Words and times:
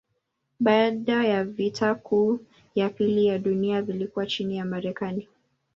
Baada 0.59 1.25
ya 1.27 1.43
vita 1.43 1.95
kuu 1.95 2.39
ya 2.75 2.89
pili 2.89 3.25
ya 3.25 3.37
dunia 3.39 3.81
vilikuwa 3.81 4.25
chini 4.25 4.57
ya 4.57 4.65
Marekani. 4.65 5.27